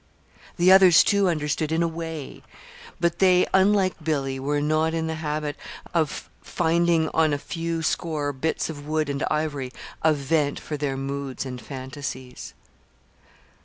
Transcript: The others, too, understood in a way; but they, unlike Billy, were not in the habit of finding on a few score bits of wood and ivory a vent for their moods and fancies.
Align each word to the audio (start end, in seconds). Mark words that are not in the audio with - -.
The 0.57 0.71
others, 0.71 1.03
too, 1.03 1.29
understood 1.29 1.71
in 1.71 1.83
a 1.83 1.87
way; 1.87 2.41
but 2.99 3.19
they, 3.19 3.45
unlike 3.53 4.03
Billy, 4.03 4.39
were 4.39 4.59
not 4.59 4.95
in 4.95 5.05
the 5.05 5.13
habit 5.21 5.55
of 5.93 6.27
finding 6.41 7.07
on 7.09 7.33
a 7.33 7.37
few 7.37 7.83
score 7.83 8.33
bits 8.33 8.67
of 8.67 8.87
wood 8.87 9.09
and 9.11 9.21
ivory 9.29 9.71
a 10.01 10.11
vent 10.11 10.59
for 10.59 10.75
their 10.75 10.97
moods 10.97 11.45
and 11.45 11.61
fancies. 11.61 12.55